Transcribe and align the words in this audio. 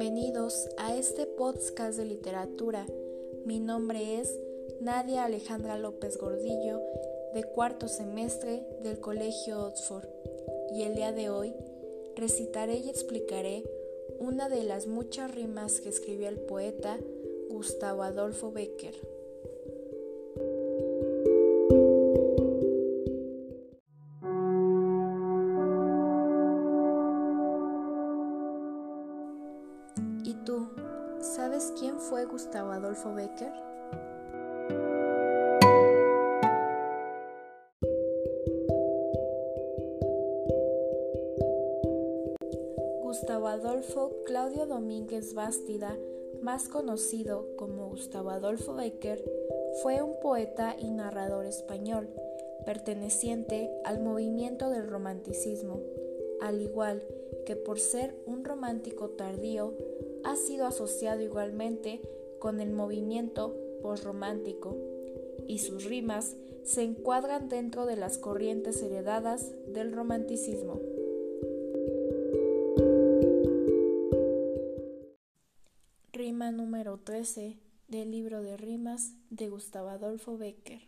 Bienvenidos 0.00 0.66
a 0.78 0.96
este 0.96 1.26
podcast 1.26 1.98
de 1.98 2.06
literatura. 2.06 2.86
Mi 3.44 3.60
nombre 3.60 4.18
es 4.18 4.34
Nadia 4.80 5.24
Alejandra 5.24 5.76
López 5.76 6.16
Gordillo, 6.16 6.80
de 7.34 7.44
cuarto 7.44 7.86
semestre 7.86 8.66
del 8.82 8.98
Colegio 8.98 9.62
Oxford, 9.62 10.08
y 10.72 10.84
el 10.84 10.94
día 10.94 11.12
de 11.12 11.28
hoy 11.28 11.52
recitaré 12.16 12.78
y 12.78 12.88
explicaré 12.88 13.62
una 14.18 14.48
de 14.48 14.64
las 14.64 14.86
muchas 14.86 15.34
rimas 15.34 15.82
que 15.82 15.90
escribió 15.90 16.28
el 16.30 16.40
poeta 16.40 16.98
Gustavo 17.50 18.02
Adolfo 18.02 18.52
Becker. 18.52 18.94
Sabes 31.20 31.72
quién 31.78 31.98
fue 31.98 32.24
Gustavo 32.24 32.72
Adolfo 32.72 33.12
Becker? 33.14 33.52
Gustavo 43.02 43.48
Adolfo 43.48 44.12
Claudio 44.24 44.66
Domínguez 44.66 45.34
Bástida, 45.34 45.98
más 46.40 46.68
conocido 46.68 47.54
como 47.56 47.88
Gustavo 47.88 48.30
Adolfo 48.30 48.74
Becker, 48.74 49.22
fue 49.82 50.00
un 50.02 50.18
poeta 50.20 50.76
y 50.78 50.90
narrador 50.90 51.44
español, 51.44 52.08
perteneciente 52.64 53.70
al 53.84 54.00
movimiento 54.00 54.70
del 54.70 54.88
romanticismo, 54.88 55.80
al 56.40 56.62
igual 56.62 57.02
que 57.44 57.56
por 57.56 57.78
ser 57.78 58.14
un 58.26 58.44
romántico 58.44 59.10
tardío, 59.10 59.74
ha 60.24 60.36
sido 60.36 60.66
asociado 60.66 61.20
igualmente 61.20 62.00
con 62.38 62.60
el 62.60 62.70
movimiento 62.70 63.56
posromántico, 63.82 64.76
y 65.46 65.58
sus 65.58 65.84
rimas 65.84 66.36
se 66.64 66.82
encuadran 66.82 67.48
dentro 67.48 67.86
de 67.86 67.96
las 67.96 68.18
corrientes 68.18 68.82
heredadas 68.82 69.52
del 69.66 69.92
romanticismo. 69.92 70.80
Rima 76.12 76.52
número 76.52 76.98
13 76.98 77.58
del 77.88 78.10
libro 78.10 78.42
de 78.42 78.56
rimas 78.56 79.14
de 79.30 79.48
Gustavo 79.48 79.88
Adolfo 79.88 80.36
Becker. 80.38 80.82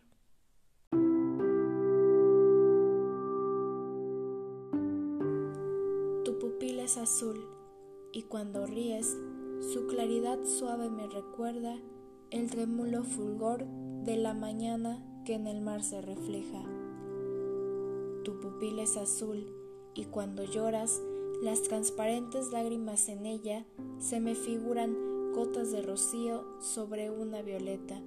Tu 6.25 6.39
pupila 6.39 6.85
es 6.85 6.97
azul 6.99 7.52
y 8.13 8.23
cuando 8.23 8.67
ríes, 8.67 9.17
su 9.73 9.87
claridad 9.87 10.39
suave 10.45 10.91
me 10.91 11.07
recuerda 11.07 11.79
el 12.31 12.51
trémulo 12.51 13.05
fulgor 13.05 13.67
de 14.05 14.17
la 14.17 14.35
mañana 14.35 15.03
que 15.25 15.35
en 15.35 15.47
el 15.47 15.61
mar 15.61 15.83
se 15.83 16.03
refleja. 16.03 16.63
Tu 18.25 18.39
pupila 18.41 18.83
es 18.83 18.97
azul 18.97 19.47
y 19.95 20.05
cuando 20.05 20.45
lloras, 20.45 21.01
las 21.43 21.63
transparentes 21.63 22.53
lágrimas 22.53 23.09
en 23.09 23.27
ella 23.27 23.65
se 23.99 24.21
me 24.21 24.35
figuran 24.35 25.33
gotas 25.33 25.73
de 25.73 25.83
rocío 25.83 26.45
sobre 26.61 27.11
una 27.11 27.43
violeta. 27.43 28.01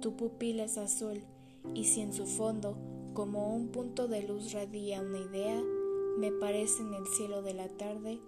Tu 0.00 0.14
pupila 0.14 0.64
es 0.64 0.78
azul 0.78 1.22
y 1.74 1.84
si 1.84 2.02
en 2.02 2.12
su 2.12 2.26
fondo 2.26 2.76
como 3.14 3.54
un 3.54 3.68
punto 3.68 4.08
de 4.08 4.22
luz 4.22 4.52
radia 4.52 5.00
una 5.00 5.18
idea, 5.18 5.62
me 6.16 6.32
parece 6.32 6.82
en 6.82 6.94
el 6.94 7.06
cielo 7.06 7.42
de 7.42 7.52
la 7.52 7.68
tarde 7.68 8.20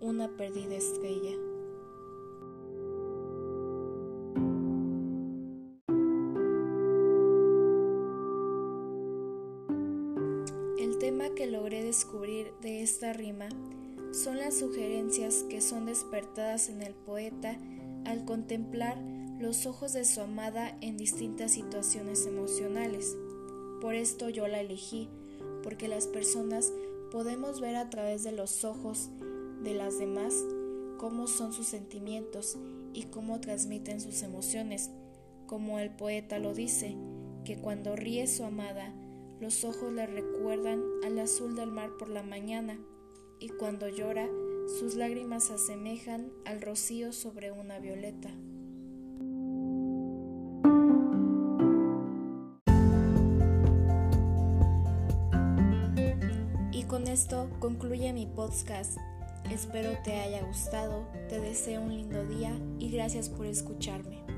una 0.00 0.36
perdida 0.36 0.74
estrella. 0.74 1.32
El 10.78 10.98
tema 10.98 11.30
que 11.34 11.46
logré 11.46 11.84
descubrir 11.84 12.52
de 12.62 12.82
esta 12.82 13.12
rima 13.12 13.48
son 14.12 14.38
las 14.38 14.58
sugerencias 14.58 15.44
que 15.48 15.60
son 15.60 15.86
despertadas 15.86 16.68
en 16.68 16.82
el 16.82 16.94
poeta 16.94 17.56
al 18.04 18.24
contemplar 18.24 18.98
los 19.38 19.66
ojos 19.66 19.92
de 19.92 20.04
su 20.04 20.20
amada 20.20 20.76
en 20.80 20.96
distintas 20.96 21.52
situaciones 21.52 22.26
emocionales. 22.26 23.16
Por 23.80 23.94
esto 23.94 24.30
yo 24.30 24.48
la 24.48 24.60
elegí, 24.60 25.08
porque 25.62 25.86
las 25.86 26.06
personas 26.06 26.72
podemos 27.16 27.62
ver 27.62 27.76
a 27.76 27.88
través 27.88 28.24
de 28.24 28.32
los 28.32 28.62
ojos 28.62 29.08
de 29.62 29.72
las 29.72 29.98
demás 29.98 30.34
cómo 30.98 31.26
son 31.26 31.54
sus 31.54 31.66
sentimientos 31.66 32.58
y 32.92 33.04
cómo 33.04 33.40
transmiten 33.40 34.02
sus 34.02 34.22
emociones, 34.22 34.90
como 35.46 35.78
el 35.78 35.88
poeta 35.88 36.38
lo 36.38 36.52
dice, 36.52 36.94
que 37.46 37.56
cuando 37.56 37.96
ríe 37.96 38.26
su 38.26 38.44
amada, 38.44 38.92
los 39.40 39.64
ojos 39.64 39.94
le 39.94 40.06
recuerdan 40.06 40.82
al 41.06 41.18
azul 41.18 41.56
del 41.56 41.70
mar 41.70 41.88
por 41.98 42.10
la 42.10 42.22
mañana, 42.22 42.78
y 43.40 43.48
cuando 43.48 43.88
llora, 43.88 44.28
sus 44.78 44.94
lágrimas 44.94 45.44
se 45.44 45.54
asemejan 45.54 46.30
al 46.44 46.60
rocío 46.60 47.14
sobre 47.14 47.50
una 47.50 47.78
violeta. 47.78 48.28
Con 56.86 57.08
esto 57.08 57.50
concluye 57.58 58.12
mi 58.12 58.26
podcast. 58.26 58.98
Espero 59.50 59.90
te 60.04 60.20
haya 60.20 60.42
gustado, 60.42 61.06
te 61.28 61.40
deseo 61.40 61.80
un 61.80 61.96
lindo 61.96 62.24
día 62.26 62.52
y 62.78 62.90
gracias 62.90 63.28
por 63.28 63.46
escucharme. 63.46 64.35